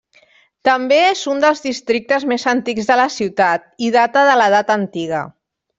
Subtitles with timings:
[0.69, 5.27] També és un dels districtes més antics de la ciutat, i data de l'edat antiga.